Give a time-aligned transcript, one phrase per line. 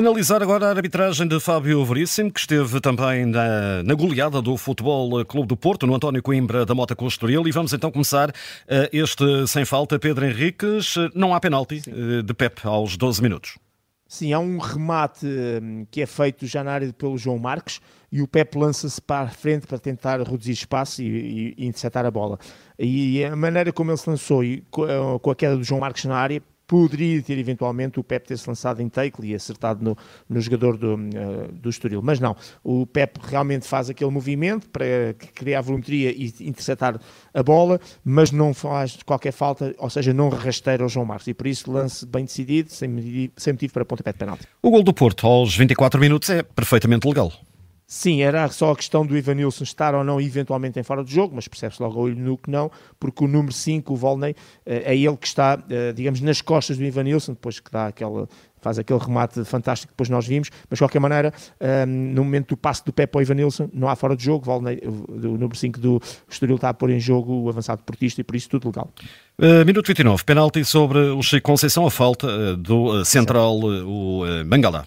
[0.00, 5.22] Analisar agora a arbitragem de Fábio Veríssimo, que esteve também na, na goleada do Futebol
[5.26, 7.46] Clube do Porto, no António Coimbra da Mota com o Estoril.
[7.46, 8.34] E vamos então começar uh,
[8.94, 9.98] este sem falta.
[9.98, 13.58] Pedro Henriques, não há penalti uh, de Pep aos 12 minutos.
[14.08, 17.78] Sim, há um remate hum, que é feito já na área pelo João Marques
[18.10, 22.06] e o Pep lança-se para a frente para tentar reduzir espaço e, e, e interceptar
[22.06, 22.38] a bola.
[22.78, 26.16] E a maneira como ele se lançou e com a queda do João Marques na
[26.16, 30.76] área poderia ter eventualmente o Pep ter-se lançado em tackle e acertado no, no jogador
[30.76, 32.00] do, uh, do Estoril.
[32.00, 34.84] Mas não, o Pep realmente faz aquele movimento para
[35.34, 37.00] criar volumetria e interceptar
[37.34, 41.26] a bola, mas não faz qualquer falta, ou seja, não rasteira o João Marcos.
[41.26, 44.46] E por isso lance bem decidido, sem, sem motivo para pontapé de penalti.
[44.62, 47.32] O gol do Porto aos 24 minutos é perfeitamente legal.
[47.92, 51.34] Sim, era só a questão do Ivanilson estar ou não eventualmente em fora do jogo,
[51.34, 52.70] mas percebe-se logo ao olho nu que não,
[53.00, 56.78] porque o número 5, o Volney, eh, é ele que está, eh, digamos, nas costas
[56.78, 58.28] do Ivanilson, depois que dá aquela,
[58.60, 62.50] faz aquele remate fantástico que depois nós vimos, mas de qualquer maneira, ehm, no momento
[62.50, 65.80] do passe do Pepe ao Ivanilson, não há fora de jogo, Volney, o número 5
[65.80, 68.88] do Estoril está a pôr em jogo o avançado portista e por isso tudo legal.
[69.36, 74.86] Uh, minuto 29, penalti sobre o Chico Conceição, a falta do central, o Mangala.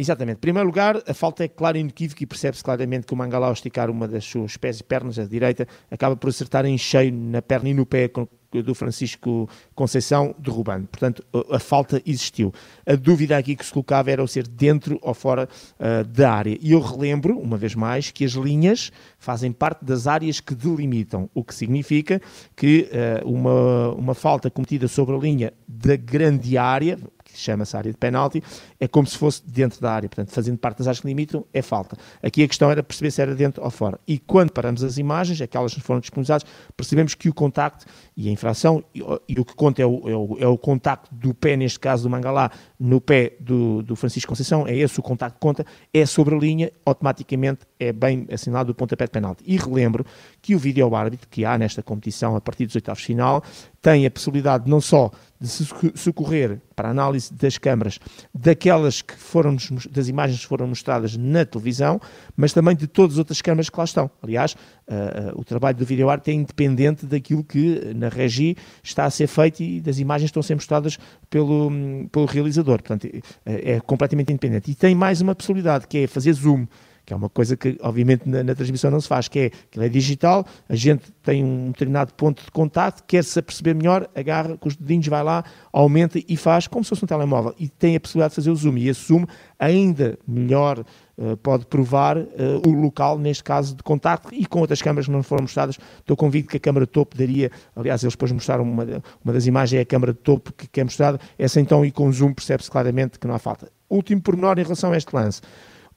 [0.00, 0.38] Exatamente.
[0.38, 3.48] Em primeiro lugar, a falta é clara e inequívoca e percebe-se claramente que o Mangala,
[3.48, 7.12] ao esticar uma das suas pés e pernas, a direita, acaba por acertar em cheio
[7.12, 8.10] na perna e no pé
[8.50, 10.88] do Francisco Conceição, derrubando.
[10.88, 12.50] Portanto, a, falta existiu.
[12.86, 15.46] A dúvida aqui que se colocava era o ser dentro ou fora
[15.78, 16.56] uh, da área.
[16.62, 21.28] E eu relembro, uma vez mais, que as linhas fazem parte das áreas que delimitam,
[21.34, 22.22] o que significa
[22.56, 22.88] que
[23.22, 26.98] uh, uma, uma falta cometida sobre a linha da grande área,
[27.32, 28.42] que chama-se área de penalti,
[28.78, 31.62] é como se fosse dentro da área, portanto, fazendo parte das áreas que limitam, é
[31.62, 31.96] falta.
[32.22, 33.98] Aqui a questão era perceber se era dentro ou fora.
[34.06, 36.44] E quando paramos as imagens, aquelas que foram disponibilizadas,
[36.76, 37.86] percebemos que o contacto
[38.16, 41.14] e a infração, e, e o que conta é o, é, o, é o, contacto
[41.14, 45.02] do pé, neste caso do Mangalá, no pé do, do Francisco Conceição, é esse o
[45.02, 49.42] contacto que conta, é sobre a linha, automaticamente é bem assinalado do pontapé de penalti.
[49.46, 50.04] E relembro
[50.42, 53.42] que o vídeo árbitro que há nesta competição a partir dos oitavos final
[53.80, 57.98] tem a possibilidade não só de se socorrer para a análise das câmaras
[58.34, 59.56] daquelas que foram
[59.90, 61.98] das imagens que foram mostradas na televisão,
[62.36, 64.10] mas também de todas as outras câmaras que lá estão.
[64.22, 69.04] Aliás, uh, uh, o trabalho do vídeo arte é independente daquilo que na regi está
[69.04, 70.98] a ser feito e das imagens que estão a ser mostradas
[71.30, 71.70] pelo,
[72.12, 72.82] pelo realizador.
[72.82, 73.08] Portanto,
[73.46, 74.70] é, é completamente independente.
[74.70, 76.66] E tem mais uma possibilidade, que é fazer zoom
[77.04, 79.80] que é uma coisa que obviamente na, na, transmissão não se faz, que é que
[79.80, 84.68] é digital, a gente tem um determinado ponto de contato, quer-se aperceber melhor, agarra com
[84.68, 87.54] os dedinhos, vai lá, aumenta e faz como se fosse um telemóvel.
[87.58, 88.76] E tem a possibilidade de fazer o zoom.
[88.76, 89.24] E esse zoom
[89.58, 90.84] ainda melhor
[91.18, 92.26] uh, pode provar uh,
[92.66, 94.34] o local, neste caso de contacto.
[94.34, 97.16] E com outras câmaras que não foram mostradas, estou convicto que a câmara de topo
[97.16, 98.84] daria, aliás eles depois mostraram uma,
[99.24, 101.90] uma das imagens é a câmara de topo que, que é mostrada, essa então e
[101.90, 103.70] com zoom percebe-se claramente que não há falta.
[103.88, 105.40] Último pormenor em relação a este lance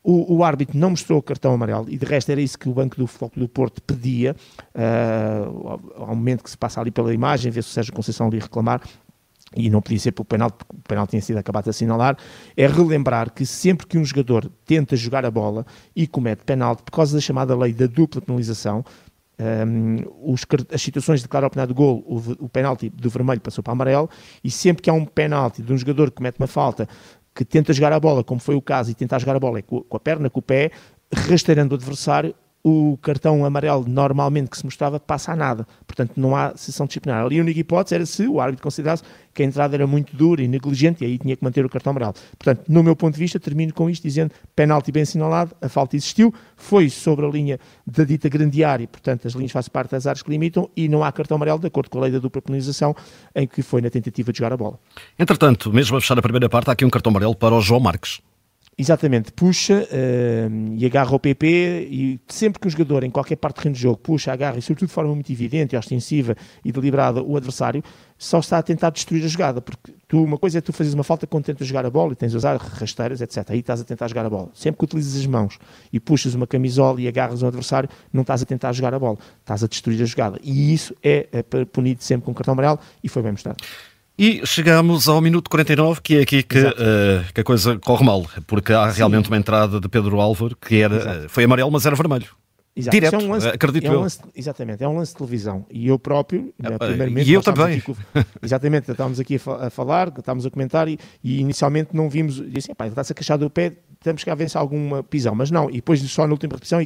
[0.04, 2.74] o, o, árbitro não mostrou o cartão amarelo e de resto era isso que o
[2.74, 4.36] Banco do Foco do Porto pedia,
[4.76, 8.40] uh, ao momento que se passa ali pela imagem, vê se o Sérgio Conceição ali
[8.40, 8.82] reclamar,
[9.56, 12.18] e não podia ser pelo penalti, porque o penalti tinha sido acabado de assinalar,
[12.58, 15.66] é relembrar que sempre que um jogador tenta jogar a bola
[15.96, 18.84] e comete penalti, por causa da chamada lei da dupla penalização,
[19.40, 19.98] um,
[20.32, 23.72] os, as situações de declarar o de gol, o, o penalti do vermelho passou para
[23.72, 24.10] o amarelo,
[24.44, 26.88] e sempre que há um penalti de um jogador que comete uma falta
[27.34, 29.86] que tenta jogar a bola, como foi o caso, e tentar jogar a bola com
[29.92, 30.72] a perna, com o pé,
[31.12, 35.68] rasteirando o adversário, o cartão amarelo normalmente que se mostrava passa a nada.
[35.86, 37.26] Portanto, não há sessão disciplinar.
[37.26, 39.04] Ali a única hipótese era se o árbitro considerasse
[39.34, 41.92] que a entrada era muito dura e negligente e aí tinha que manter o cartão
[41.92, 42.14] amarelo.
[42.38, 45.96] Portanto, no meu ponto de vista, termino com isto dizendo penalti bem assinalado, a falta
[45.96, 50.08] existiu, foi sobre a linha da dita grande área, portanto, as linhas fazem parte das
[50.08, 52.42] áreas que limitam e não há cartão amarelo de acordo com a lei da dupla
[52.42, 52.96] penalização
[53.36, 54.80] em que foi na tentativa de jogar a bola.
[55.18, 57.80] Entretanto, mesmo a fechar a primeira parte, há aqui um cartão amarelo para o João
[57.80, 58.22] Marques.
[58.76, 63.56] Exatamente, puxa uh, e agarra o PP e sempre que um jogador em qualquer parte
[63.56, 67.22] do terreno de jogo puxa, agarra e sobretudo de forma muito evidente, ostensiva e deliberada
[67.22, 67.84] o adversário,
[68.18, 71.04] só está a tentar destruir a jogada, porque tu, uma coisa é tu fazes uma
[71.04, 73.52] falta quando tentas jogar a bola e tens de usar rasteiras, etc.
[73.52, 74.50] Aí estás a tentar jogar a bola.
[74.56, 75.60] Sempre que utilizas as mãos
[75.92, 79.18] e puxas uma camisola e agarras um adversário, não estás a tentar jogar a bola,
[79.40, 80.40] estás a destruir a jogada.
[80.42, 83.58] E isso é, é punido sempre com cartão amarelo e foi bem mostrado.
[84.18, 88.26] E chegamos ao minuto 49, que é aqui que, uh, que a coisa corre mal,
[88.46, 88.98] porque há Sim.
[88.98, 92.28] realmente uma entrada de Pedro Álvaro que era, foi amarelo, mas era vermelho.
[92.76, 92.96] Exato.
[92.96, 95.66] Direto, é um lance, acredito é um lance, Exatamente, é um lance de televisão.
[95.70, 97.30] E eu próprio, uh, primeiramente...
[97.30, 97.78] E eu também.
[97.78, 97.96] Aqui,
[98.42, 102.40] exatamente, estávamos aqui a, falar, estávamos a comentar e, e inicialmente não vimos...
[102.40, 105.36] E assim, pá, está-se a queixar do pé, temos que haver alguma pisão.
[105.36, 106.82] Mas não, e depois só na última repetição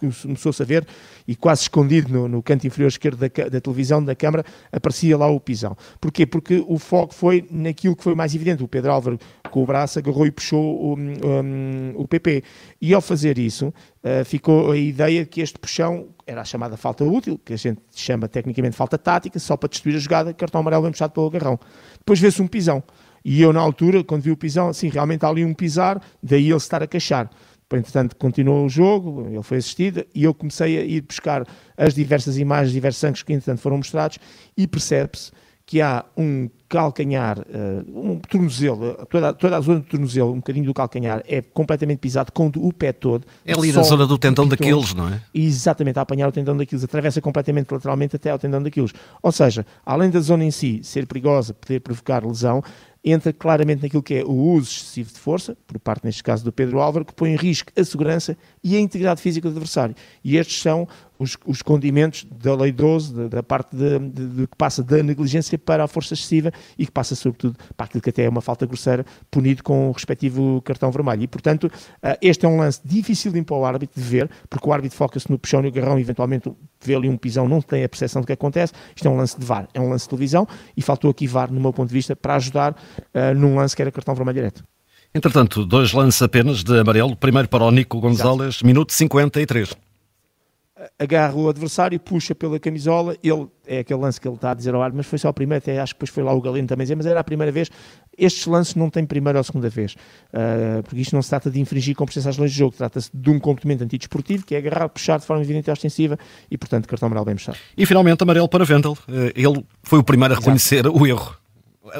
[0.00, 0.86] começou-se a ver
[1.26, 5.28] e quase escondido no, no canto inferior esquerdo da, da, televisão, da câmara, aparecia lá
[5.28, 5.76] o pisão.
[6.00, 6.26] Porquê?
[6.26, 8.62] Porque o foco foi naquilo que foi mais evidente.
[8.62, 9.18] O Pedro Álvaro,
[9.50, 12.42] com o braço, agarrou e puxou o, um, o PP.
[12.80, 17.04] E ao fazer isso, uh, ficou a ideia que este puxão era a chamada falta
[17.04, 20.82] útil, que a gente chama tecnicamente falta tática, só para destruir a jogada, cartão amarelo
[20.82, 21.58] bem puxado pelo agarrão.
[21.98, 22.82] Depois vê-se um pisão.
[23.24, 26.46] E eu, na altura, quando vi o pisão, assim, realmente há ali um pisar, daí
[26.46, 27.30] ele estar a queixar.
[27.72, 31.46] Entretanto, continuou o jogo, ele foi assistido e eu comecei a ir buscar
[31.76, 34.18] as diversas imagens, diversos ângulos que, entretanto, foram mostrados
[34.56, 35.30] e percebe-se
[35.70, 40.66] que há um calcanhar, uh, um tornozelo, toda, toda a zona do tornozelo, um bocadinho
[40.66, 43.24] do calcanhar, é completamente pisado com o pé todo.
[43.46, 45.22] É ali na zona do tendão daqueles, não é?
[45.32, 48.92] Exatamente, a apanhar o tendão daqueles, atravessa completamente lateralmente até ao tendão daqueles.
[49.22, 52.64] Ou seja, além da zona em si ser perigosa, poder provocar lesão,
[53.04, 56.52] entra claramente naquilo que é o uso excessivo de força, por parte, neste caso, do
[56.52, 59.94] Pedro Álvaro, que põe em risco a segurança e a integridade física do adversário.
[60.22, 60.86] E estes são
[61.20, 65.02] os, os condimentos da Lei 12, da, da parte de, de, de, que passa da
[65.02, 68.40] negligência para a força excessiva e que passa, sobretudo, para aquilo que até é uma
[68.40, 71.22] falta grosseira, punido com o respectivo cartão vermelho.
[71.22, 71.70] E, portanto,
[72.02, 75.30] eh, este é um lance difícil para o árbitro de ver, porque o árbitro foca-se
[75.30, 76.50] no puxão e no garrão eventualmente,
[76.82, 78.72] vê ali um pisão, não tem a percepção do que acontece.
[78.96, 81.52] Isto é um lance de VAR, é um lance de televisão e faltou aqui VAR,
[81.52, 84.64] no meu ponto de vista, para ajudar uh, num lance que era cartão vermelho direto.
[85.14, 87.14] Entretanto, dois lances apenas de amarelo.
[87.14, 88.66] Primeiro para o Nico Gonzalez, Exato.
[88.66, 89.76] minuto 53
[90.98, 94.74] agarra o adversário, puxa pela camisola, ele é aquele lance que ele está a dizer
[94.74, 96.66] ao árbitro, mas foi só o primeiro, até acho que depois foi lá o Galeno
[96.66, 97.70] também dizer, mas era a primeira vez.
[98.16, 101.60] Estes lances não têm primeira ou segunda vez, uh, porque isto não se trata de
[101.60, 105.18] infringir competência às leis de jogo, trata-se de um comportamento antidesportivo, que é agarrar, puxar
[105.18, 106.18] de forma evidente e ostensiva,
[106.50, 107.58] e portanto cartão amarelo bem puxado.
[107.76, 110.98] E finalmente amarelo para Vendel, uh, ele foi o primeiro a reconhecer Exato.
[110.98, 111.36] o erro.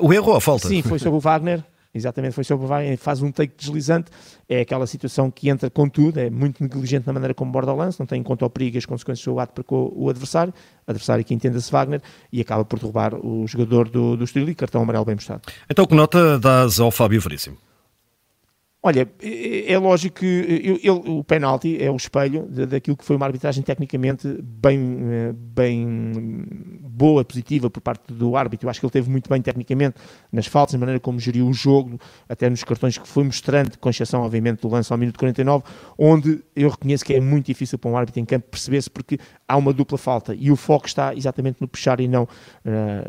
[0.01, 0.69] O erro ou a falta?
[0.69, 4.13] Sim, foi sobre o Wagner, Exatamente, foi sobre o Wagner, faz um take deslizante,
[4.49, 7.77] é aquela situação que entra com tudo, é muito negligente na maneira como borda o
[7.77, 10.55] lance, não tem em conta o perigo e as consequências do ato para o adversário,
[10.87, 12.01] adversário que entenda-se Wagner,
[12.33, 15.43] e acaba por derrubar o jogador do, do Estoril e cartão amarelo bem mostrado.
[15.69, 17.57] Então que nota dás ao Fábio Veríssimo?
[18.83, 23.27] Olha, é, é lógico que eu, o penalti é o espelho daquilo que foi uma
[23.27, 26.47] arbitragem tecnicamente bem, eh, bem
[26.81, 28.67] boa, positiva por parte do árbitro.
[28.67, 29.97] Eu acho que ele teve muito bem tecnicamente
[30.33, 33.91] nas faltas, na maneira como geriu o jogo, até nos cartões que foi mostrando, com
[33.91, 35.63] exceção, obviamente, do lance ao minuto 49,
[35.99, 39.19] onde eu reconheço que é muito difícil para um árbitro em campo perceber-se, porque
[39.51, 42.29] há uma dupla falta e o foco está exatamente no puxar e não uh,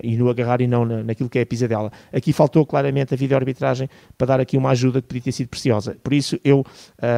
[0.02, 1.92] e no agarrar e não na, naquilo que é a pisadela.
[2.12, 5.96] Aqui faltou claramente a vídeo-arbitragem para dar aqui uma ajuda que podia ter sido preciosa.
[6.04, 6.66] Por isso eu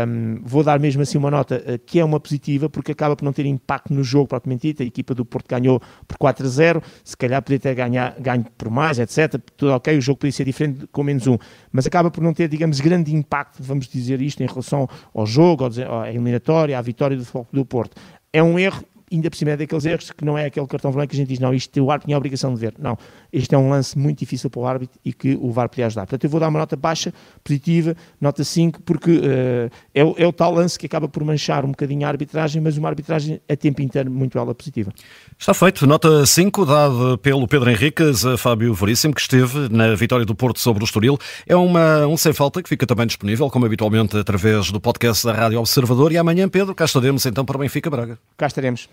[0.07, 3.23] um, vou dar mesmo assim uma nota uh, que é uma positiva, porque acaba por
[3.23, 4.83] não ter impacto no jogo propriamente dito.
[4.83, 8.45] A equipa do Porto ganhou por 4 a 0, se calhar podia ter ganhar, ganho
[8.57, 9.41] por mais, etc.
[9.55, 11.37] Tudo ok, o jogo podia ser diferente com menos um,
[11.71, 15.65] mas acaba por não ter, digamos, grande impacto, vamos dizer isto, em relação ao jogo,
[15.65, 17.95] à eliminatória, à vitória do, do Porto.
[18.33, 21.09] É um erro ainda por cima é daqueles erros que não é aquele cartão vermelho
[21.09, 22.73] que a gente diz, não, isto o árbitro tinha a obrigação de ver.
[22.79, 22.97] Não,
[23.31, 26.01] este é um lance muito difícil para o árbitro e que o VAR podia ajudar.
[26.01, 27.13] Portanto, eu vou dar uma nota baixa,
[27.43, 31.65] positiva, nota 5, porque uh, é, o, é, o tal lance que acaba por manchar
[31.65, 34.91] um bocadinho a arbitragem, mas uma arbitragem a tempo inteiro muito ela positiva.
[35.37, 35.85] Está feito.
[35.85, 40.59] Nota 5, dada pelo Pedro Henriques a Fábio Veríssimo, que esteve na vitória do Porto
[40.59, 41.17] sobre o Estoril.
[41.47, 45.33] É uma, um sem falta que fica também disponível, como habitualmente, através do podcast da
[45.33, 46.11] Rádio Observador.
[46.11, 48.17] E amanhã, Pedro, cá estaremos então para Benfica Braga.
[48.37, 48.87] Cá estaremos.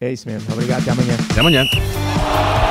[0.00, 0.52] É isso mesmo.
[0.52, 0.82] Obrigado.
[0.82, 1.16] Até amanhã.
[1.30, 2.65] Até amanhã.